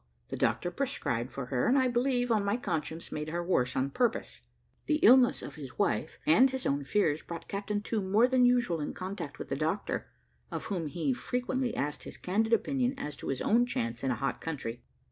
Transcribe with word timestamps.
The 0.29 0.35
doctor 0.35 0.71
prescribed 0.71 1.31
for 1.31 1.45
her, 1.53 1.67
and 1.67 1.77
I 1.77 1.87
believe, 1.87 2.31
on 2.31 2.43
my 2.43 2.57
conscience, 2.57 3.11
made 3.11 3.29
her 3.29 3.43
worse 3.43 3.75
on 3.75 3.91
purpose. 3.91 4.41
The 4.87 4.95
illness 5.03 5.43
of 5.43 5.53
his 5.53 5.77
wife, 5.77 6.17
and 6.25 6.49
his 6.49 6.65
own 6.65 6.83
fears, 6.85 7.21
brought 7.21 7.47
Captain 7.47 7.83
To 7.83 8.01
more 8.01 8.27
than 8.27 8.43
usual 8.43 8.79
in 8.79 8.95
contact 8.95 9.37
with 9.37 9.49
the 9.49 9.55
doctor, 9.55 10.09
of 10.49 10.65
whom 10.65 10.87
he 10.87 11.13
frequently 11.13 11.75
asked 11.75 12.01
his 12.05 12.17
candid 12.17 12.51
opinion, 12.51 12.95
as 12.97 13.15
to 13.17 13.27
his 13.27 13.41
own 13.41 13.67
chance 13.67 14.03
in 14.03 14.09
a 14.09 14.15
hot 14.15 14.41
country. 14.41 14.81